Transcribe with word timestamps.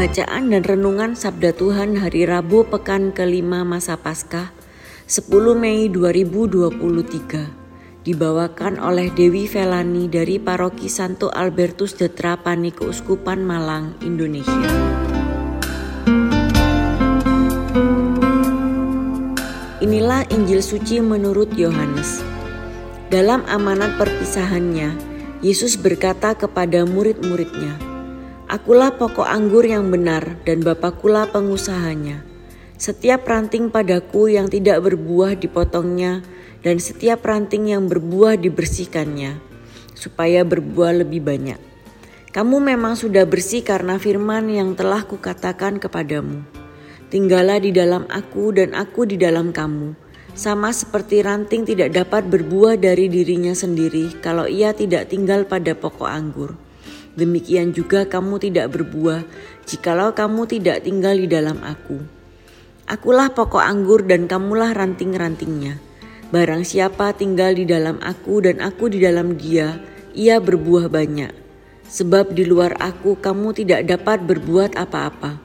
Bacaan 0.00 0.48
dan 0.48 0.64
Renungan 0.64 1.12
Sabda 1.12 1.52
Tuhan 1.52 2.00
Hari 2.00 2.24
Rabu 2.24 2.64
Pekan 2.64 3.12
kelima 3.12 3.68
Masa 3.68 4.00
Paskah 4.00 4.48
10 5.04 5.28
Mei 5.52 5.92
2023 5.92 8.08
Dibawakan 8.08 8.80
oleh 8.80 9.12
Dewi 9.12 9.44
Velani 9.44 10.08
dari 10.08 10.40
Paroki 10.40 10.88
Santo 10.88 11.28
Albertus 11.28 12.00
de 12.00 12.08
Trapani 12.08 12.72
Keuskupan 12.72 13.44
Malang, 13.44 13.92
Indonesia. 14.00 14.72
Inilah 19.84 20.24
Injil 20.32 20.64
Suci 20.64 21.04
menurut 21.04 21.52
Yohanes. 21.60 22.24
Dalam 23.12 23.44
amanat 23.44 24.00
perpisahannya, 24.00 24.96
Yesus 25.44 25.76
berkata 25.76 26.32
kepada 26.32 26.88
murid-muridnya, 26.88 27.89
Akulah 28.50 28.90
pokok 28.90 29.30
anggur 29.30 29.62
yang 29.62 29.94
benar 29.94 30.42
dan 30.42 30.66
Bapakulah 30.66 31.30
pengusahanya. 31.30 32.26
Setiap 32.74 33.22
ranting 33.22 33.70
padaku 33.70 34.26
yang 34.26 34.50
tidak 34.50 34.82
berbuah 34.82 35.38
dipotongnya 35.38 36.26
dan 36.58 36.82
setiap 36.82 37.22
ranting 37.22 37.70
yang 37.70 37.86
berbuah 37.86 38.34
dibersihkannya 38.42 39.38
supaya 39.94 40.42
berbuah 40.42 41.06
lebih 41.06 41.22
banyak. 41.22 41.62
Kamu 42.34 42.58
memang 42.58 42.98
sudah 42.98 43.22
bersih 43.22 43.62
karena 43.62 44.02
firman 44.02 44.50
yang 44.50 44.74
telah 44.74 45.06
kukatakan 45.06 45.78
kepadamu. 45.78 46.42
Tinggallah 47.06 47.62
di 47.62 47.70
dalam 47.70 48.10
aku 48.10 48.50
dan 48.50 48.74
aku 48.74 49.06
di 49.06 49.14
dalam 49.14 49.54
kamu. 49.54 49.94
Sama 50.34 50.74
seperti 50.74 51.22
ranting 51.22 51.70
tidak 51.70 51.94
dapat 51.94 52.26
berbuah 52.26 52.74
dari 52.74 53.06
dirinya 53.06 53.54
sendiri 53.54 54.18
kalau 54.18 54.50
ia 54.50 54.74
tidak 54.74 55.06
tinggal 55.06 55.46
pada 55.46 55.78
pokok 55.78 56.10
anggur 56.10 56.58
demikian 57.18 57.74
juga 57.74 58.06
kamu 58.06 58.38
tidak 58.38 58.74
berbuah 58.74 59.26
jikalau 59.66 60.10
kamu 60.10 60.50
tidak 60.50 60.82
tinggal 60.82 61.14
di 61.14 61.30
dalam 61.30 61.62
aku. 61.62 62.02
Akulah 62.90 63.30
pokok 63.30 63.62
anggur 63.62 64.02
dan 64.02 64.26
kamulah 64.26 64.74
ranting-rantingnya. 64.74 65.78
Barang 66.34 66.66
siapa 66.66 67.14
tinggal 67.14 67.54
di 67.54 67.62
dalam 67.66 68.02
aku 68.02 68.42
dan 68.42 68.58
aku 68.58 68.90
di 68.90 68.98
dalam 68.98 69.38
dia, 69.38 69.78
ia 70.10 70.42
berbuah 70.42 70.90
banyak. 70.90 71.30
Sebab 71.86 72.34
di 72.34 72.46
luar 72.46 72.74
aku 72.82 73.18
kamu 73.18 73.54
tidak 73.54 73.86
dapat 73.86 74.26
berbuat 74.26 74.74
apa-apa. 74.74 75.38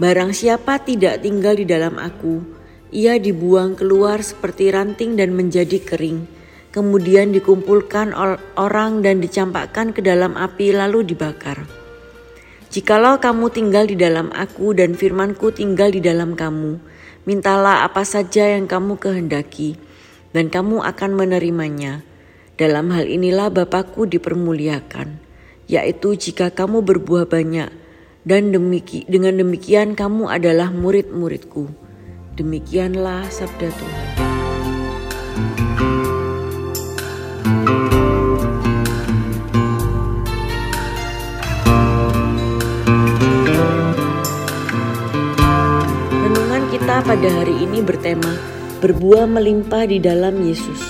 Barang 0.00 0.32
siapa 0.32 0.80
tidak 0.80 1.20
tinggal 1.20 1.56
di 1.56 1.68
dalam 1.68 2.00
aku, 2.00 2.40
ia 2.88 3.20
dibuang 3.20 3.76
keluar 3.76 4.24
seperti 4.24 4.72
ranting 4.72 5.20
dan 5.20 5.36
menjadi 5.36 5.76
kering 5.84 6.39
kemudian 6.70 7.34
dikumpulkan 7.34 8.14
orang 8.54 9.02
dan 9.02 9.18
dicampakkan 9.18 9.90
ke 9.90 10.00
dalam 10.02 10.38
api 10.38 10.70
lalu 10.74 11.02
dibakar. 11.02 11.66
Jikalau 12.70 13.18
kamu 13.18 13.50
tinggal 13.50 13.90
di 13.90 13.98
dalam 13.98 14.30
aku 14.30 14.70
dan 14.78 14.94
firmanku 14.94 15.50
tinggal 15.50 15.90
di 15.90 15.98
dalam 15.98 16.38
kamu, 16.38 16.78
mintalah 17.26 17.82
apa 17.82 18.06
saja 18.06 18.46
yang 18.54 18.70
kamu 18.70 18.94
kehendaki, 18.94 19.74
dan 20.30 20.46
kamu 20.46 20.78
akan 20.78 21.10
menerimanya. 21.18 22.06
Dalam 22.54 22.94
hal 22.94 23.10
inilah 23.10 23.50
Bapakku 23.50 24.06
dipermuliakan, 24.06 25.18
yaitu 25.66 26.14
jika 26.14 26.54
kamu 26.54 26.86
berbuah 26.86 27.26
banyak, 27.26 27.74
dan 28.22 28.54
demiki, 28.54 29.02
dengan 29.10 29.40
demikian 29.40 29.98
kamu 29.98 30.30
adalah 30.30 30.70
murid-muridku. 30.70 31.72
Demikianlah 32.38 33.26
sabda 33.32 33.68
Tuhan. 33.72 34.19
Ini 47.80 47.88
bertema 47.88 48.36
berbuah 48.84 49.24
melimpah 49.24 49.88
di 49.88 49.96
dalam 49.96 50.36
Yesus. 50.44 50.84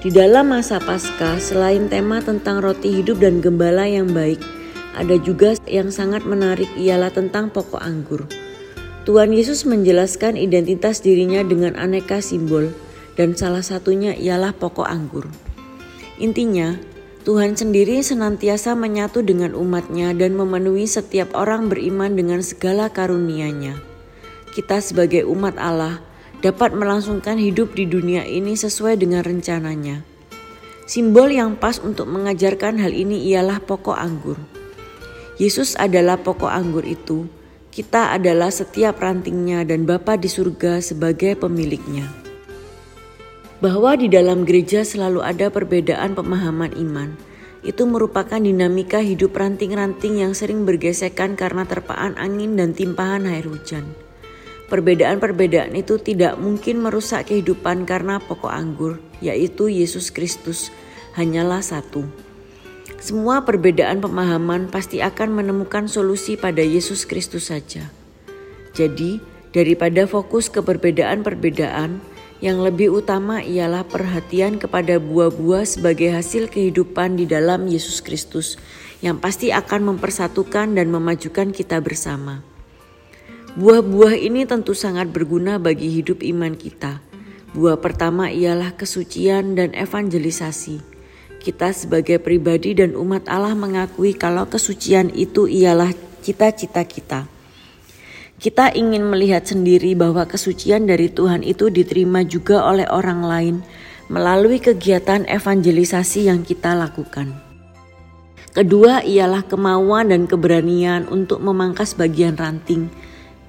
Di 0.00 0.08
dalam 0.08 0.48
masa 0.48 0.80
Paskah, 0.80 1.36
selain 1.36 1.92
tema 1.92 2.24
tentang 2.24 2.64
roti 2.64 2.88
hidup 2.88 3.20
dan 3.20 3.44
gembala 3.44 3.84
yang 3.84 4.08
baik, 4.16 4.40
ada 4.96 5.20
juga 5.20 5.52
yang 5.68 5.92
sangat 5.92 6.24
menarik 6.24 6.72
ialah 6.72 7.12
tentang 7.12 7.52
pokok 7.52 7.84
anggur. 7.84 8.24
Tuhan 9.04 9.36
Yesus 9.36 9.68
menjelaskan 9.68 10.40
identitas 10.40 11.04
dirinya 11.04 11.44
dengan 11.44 11.76
aneka 11.76 12.24
simbol 12.24 12.72
dan 13.20 13.36
salah 13.36 13.60
satunya 13.60 14.16
ialah 14.16 14.56
pokok 14.56 14.88
anggur. 14.88 15.28
Intinya, 16.16 16.80
Tuhan 17.28 17.60
sendiri 17.60 18.00
senantiasa 18.00 18.72
menyatu 18.72 19.20
dengan 19.20 19.52
umatnya 19.52 20.16
dan 20.16 20.32
memenuhi 20.32 20.88
setiap 20.88 21.36
orang 21.36 21.68
beriman 21.68 22.16
dengan 22.16 22.40
segala 22.40 22.88
karunia-Nya 22.88 23.95
kita 24.56 24.80
sebagai 24.80 25.28
umat 25.28 25.60
Allah 25.60 26.00
dapat 26.40 26.72
melangsungkan 26.72 27.36
hidup 27.36 27.76
di 27.76 27.84
dunia 27.84 28.24
ini 28.24 28.56
sesuai 28.56 28.96
dengan 28.96 29.20
rencananya. 29.20 30.00
Simbol 30.88 31.28
yang 31.28 31.60
pas 31.60 31.76
untuk 31.76 32.08
mengajarkan 32.08 32.80
hal 32.80 32.96
ini 32.96 33.28
ialah 33.28 33.60
pokok 33.60 34.00
anggur. 34.00 34.40
Yesus 35.36 35.76
adalah 35.76 36.16
pokok 36.16 36.48
anggur 36.48 36.88
itu, 36.88 37.28
kita 37.68 38.16
adalah 38.16 38.48
setiap 38.48 38.96
rantingnya 38.96 39.60
dan 39.68 39.84
Bapa 39.84 40.16
di 40.16 40.32
surga 40.32 40.80
sebagai 40.80 41.36
pemiliknya. 41.36 42.08
Bahwa 43.60 43.92
di 43.92 44.08
dalam 44.08 44.48
gereja 44.48 44.88
selalu 44.88 45.20
ada 45.20 45.52
perbedaan 45.52 46.16
pemahaman 46.16 46.72
iman, 46.80 47.12
itu 47.60 47.84
merupakan 47.84 48.40
dinamika 48.40 49.04
hidup 49.04 49.36
ranting-ranting 49.36 50.24
yang 50.24 50.32
sering 50.32 50.64
bergesekan 50.64 51.36
karena 51.36 51.68
terpaan 51.68 52.16
angin 52.16 52.56
dan 52.56 52.72
timpahan 52.72 53.28
air 53.28 53.44
hujan. 53.44 54.05
Perbedaan-perbedaan 54.66 55.78
itu 55.78 55.94
tidak 56.02 56.34
mungkin 56.42 56.82
merusak 56.82 57.30
kehidupan 57.30 57.86
karena 57.86 58.18
pokok 58.18 58.50
anggur, 58.50 58.98
yaitu 59.22 59.70
Yesus 59.70 60.10
Kristus, 60.10 60.74
hanyalah 61.14 61.62
satu. 61.62 62.02
Semua 62.98 63.46
perbedaan 63.46 64.02
pemahaman 64.02 64.66
pasti 64.66 64.98
akan 64.98 65.38
menemukan 65.38 65.86
solusi 65.86 66.34
pada 66.34 66.66
Yesus 66.66 67.06
Kristus 67.06 67.54
saja. 67.54 67.86
Jadi, 68.74 69.22
daripada 69.54 70.02
fokus 70.10 70.50
ke 70.50 70.58
perbedaan-perbedaan, 70.58 72.02
yang 72.42 72.60
lebih 72.60 72.90
utama 72.92 73.40
ialah 73.40 73.86
perhatian 73.86 74.58
kepada 74.58 74.98
buah-buah 74.98 75.64
sebagai 75.64 76.10
hasil 76.10 76.50
kehidupan 76.50 77.16
di 77.16 77.24
dalam 77.24 77.70
Yesus 77.70 78.02
Kristus, 78.02 78.58
yang 78.98 79.22
pasti 79.22 79.54
akan 79.54 79.94
mempersatukan 79.94 80.74
dan 80.74 80.90
memajukan 80.90 81.54
kita 81.54 81.78
bersama. 81.78 82.55
Buah-buah 83.56 84.20
ini 84.20 84.44
tentu 84.44 84.76
sangat 84.76 85.08
berguna 85.08 85.56
bagi 85.56 85.88
hidup 85.88 86.20
iman 86.20 86.52
kita. 86.52 87.00
Buah 87.56 87.80
pertama 87.80 88.28
ialah 88.28 88.76
kesucian 88.76 89.56
dan 89.56 89.72
evangelisasi. 89.72 90.84
Kita 91.40 91.72
sebagai 91.72 92.20
pribadi 92.20 92.76
dan 92.76 92.92
umat 92.92 93.24
Allah 93.32 93.56
mengakui 93.56 94.12
kalau 94.12 94.44
kesucian 94.44 95.08
itu 95.08 95.48
ialah 95.48 95.88
cita-cita 96.20 96.84
kita. 96.84 97.24
Kita 98.36 98.76
ingin 98.76 99.08
melihat 99.08 99.48
sendiri 99.48 99.96
bahwa 99.96 100.28
kesucian 100.28 100.84
dari 100.84 101.08
Tuhan 101.08 101.40
itu 101.40 101.72
diterima 101.72 102.28
juga 102.28 102.60
oleh 102.60 102.84
orang 102.92 103.24
lain 103.24 103.56
melalui 104.12 104.60
kegiatan 104.60 105.24
evangelisasi 105.24 106.28
yang 106.28 106.44
kita 106.44 106.76
lakukan. 106.76 107.32
Kedua 108.52 109.00
ialah 109.00 109.48
kemauan 109.48 110.12
dan 110.12 110.28
keberanian 110.28 111.08
untuk 111.08 111.40
memangkas 111.40 111.96
bagian 111.96 112.36
ranting 112.36 112.92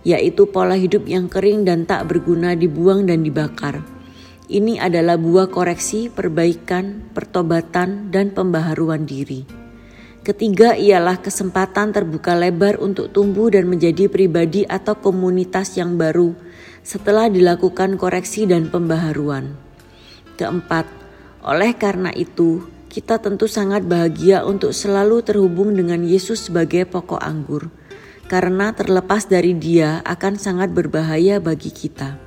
yaitu 0.07 0.47
pola 0.47 0.79
hidup 0.79 1.03
yang 1.03 1.27
kering 1.27 1.67
dan 1.67 1.83
tak 1.83 2.07
berguna 2.07 2.55
dibuang 2.55 3.03
dan 3.03 3.27
dibakar. 3.27 3.83
Ini 4.47 4.79
adalah 4.79 5.19
buah 5.19 5.51
koreksi, 5.51 6.07
perbaikan, 6.07 7.11
pertobatan, 7.11 8.07
dan 8.07 8.31
pembaharuan 8.31 9.03
diri. 9.03 9.43
Ketiga 10.23 10.71
ialah 10.79 11.19
kesempatan 11.19 11.91
terbuka 11.91 12.31
lebar 12.31 12.79
untuk 12.79 13.11
tumbuh 13.11 13.51
dan 13.51 13.67
menjadi 13.67 14.07
pribadi 14.07 14.63
atau 14.63 14.95
komunitas 14.95 15.75
yang 15.75 15.99
baru 15.99 16.31
setelah 16.87 17.27
dilakukan 17.27 17.99
koreksi 17.99 18.47
dan 18.47 18.71
pembaharuan. 18.71 19.59
Keempat, 20.39 20.87
Oleh 21.47 21.79
karena 21.79 22.11
itu, 22.11 22.67
kita 22.91 23.23
tentu 23.23 23.47
sangat 23.47 23.87
bahagia 23.87 24.43
untuk 24.43 24.75
selalu 24.75 25.23
terhubung 25.23 25.71
dengan 25.71 26.03
Yesus 26.03 26.51
sebagai 26.51 26.83
pokok 26.83 27.23
anggur, 27.23 27.71
karena 28.27 28.75
terlepas 28.75 29.27
dari 29.27 29.55
Dia 29.55 30.03
akan 30.03 30.35
sangat 30.35 30.75
berbahaya 30.75 31.39
bagi 31.39 31.71
kita. 31.71 32.19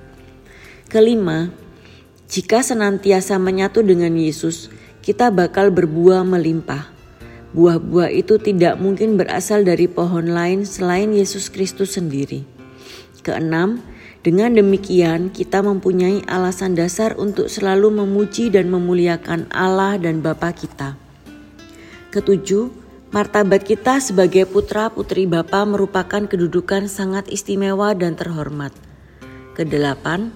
Kelima, 0.88 1.52
jika 2.26 2.64
senantiasa 2.64 3.36
menyatu 3.36 3.84
dengan 3.84 4.16
Yesus, 4.16 4.72
kita 5.04 5.28
bakal 5.30 5.70
berbuah 5.70 6.24
melimpah. 6.24 6.88
Buah-buah 7.50 8.14
itu 8.14 8.38
tidak 8.38 8.78
mungkin 8.78 9.18
berasal 9.18 9.66
dari 9.66 9.90
pohon 9.90 10.30
lain 10.30 10.62
selain 10.62 11.10
Yesus 11.10 11.50
Kristus 11.50 11.98
sendiri. 11.98 12.46
Keenam, 13.20 13.82
dengan 14.20 14.52
demikian, 14.52 15.32
kita 15.32 15.64
mempunyai 15.64 16.22
alasan 16.28 16.76
dasar 16.76 17.16
untuk 17.16 17.48
selalu 17.48 18.04
memuji 18.04 18.52
dan 18.52 18.68
memuliakan 18.68 19.48
Allah 19.50 19.96
dan 19.96 20.20
Bapa 20.20 20.52
kita. 20.52 20.94
Ketujuh, 22.12 22.70
martabat 23.10 23.66
kita 23.66 23.98
sebagai 23.98 24.46
putra-putri 24.46 25.26
Bapa 25.26 25.66
merupakan 25.66 26.26
kedudukan 26.26 26.86
sangat 26.86 27.26
istimewa 27.26 27.90
dan 27.94 28.14
terhormat. 28.14 28.70
Kedelapan, 29.58 30.30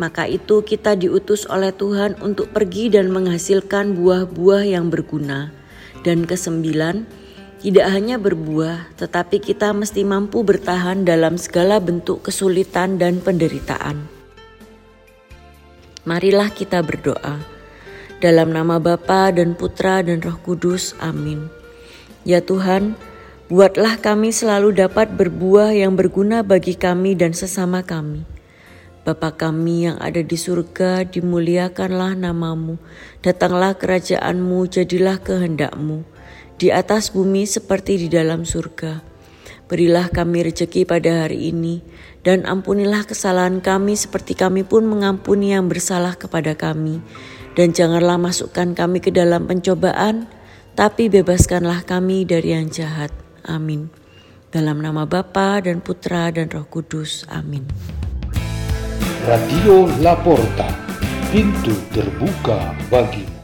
maka 0.00 0.24
itu 0.24 0.64
kita 0.64 0.96
diutus 0.96 1.44
oleh 1.44 1.74
Tuhan 1.74 2.16
untuk 2.24 2.48
pergi 2.54 2.88
dan 2.88 3.12
menghasilkan 3.12 3.92
buah-buah 3.92 4.64
yang 4.64 4.88
berguna. 4.88 5.52
Dan 6.06 6.24
kesembilan, 6.24 7.04
tidak 7.58 7.90
hanya 7.90 8.16
berbuah, 8.22 8.94
tetapi 8.96 9.42
kita 9.42 9.74
mesti 9.74 10.06
mampu 10.06 10.46
bertahan 10.46 11.02
dalam 11.02 11.34
segala 11.34 11.82
bentuk 11.82 12.22
kesulitan 12.22 13.02
dan 13.02 13.18
penderitaan. 13.18 14.06
Marilah 16.06 16.54
kita 16.54 16.80
berdoa. 16.80 17.42
Dalam 18.22 18.54
nama 18.54 18.78
Bapa 18.78 19.34
dan 19.34 19.58
Putra 19.58 20.00
dan 20.00 20.22
Roh 20.22 20.38
Kudus. 20.40 20.94
Amin. 21.02 21.57
Ya 22.28 22.44
Tuhan, 22.44 22.92
buatlah 23.48 24.04
kami 24.04 24.36
selalu 24.36 24.76
dapat 24.76 25.16
berbuah 25.16 25.72
yang 25.72 25.96
berguna 25.96 26.44
bagi 26.44 26.76
kami 26.76 27.16
dan 27.16 27.32
sesama 27.32 27.80
kami. 27.80 28.28
Bapa 29.08 29.32
kami 29.32 29.88
yang 29.88 29.96
ada 29.96 30.20
di 30.20 30.36
surga, 30.36 31.08
dimuliakanlah 31.08 32.12
namamu. 32.12 32.76
Datanglah 33.24 33.80
kerajaanmu, 33.80 34.68
jadilah 34.68 35.16
kehendakmu 35.24 36.04
di 36.60 36.68
atas 36.68 37.14
bumi 37.14 37.48
seperti 37.48 37.96
di 37.96 38.08
dalam 38.12 38.44
surga. 38.44 39.00
Berilah 39.64 40.12
kami 40.12 40.44
rejeki 40.52 40.84
pada 40.84 41.24
hari 41.24 41.48
ini, 41.48 41.80
dan 42.26 42.44
ampunilah 42.44 43.08
kesalahan 43.08 43.64
kami 43.64 43.96
seperti 43.96 44.36
kami 44.36 44.68
pun 44.68 44.84
mengampuni 44.84 45.56
yang 45.56 45.72
bersalah 45.72 46.12
kepada 46.12 46.52
kami. 46.52 47.00
Dan 47.56 47.72
janganlah 47.72 48.20
masukkan 48.20 48.76
kami 48.76 49.00
ke 49.00 49.08
dalam 49.08 49.48
pencobaan, 49.48 50.28
tapi 50.78 51.10
bebaskanlah 51.10 51.82
kami 51.82 52.22
dari 52.22 52.54
yang 52.54 52.70
jahat. 52.70 53.10
Amin. 53.42 53.90
Dalam 54.54 54.78
nama 54.78 55.10
Bapa 55.10 55.58
dan 55.58 55.82
Putra 55.82 56.30
dan 56.30 56.46
Roh 56.54 56.70
Kudus. 56.70 57.26
Amin. 57.26 57.66
Radio 59.26 59.90
Laporta, 59.98 60.70
pintu 61.34 61.74
terbuka 61.90 62.78
bagimu. 62.86 63.37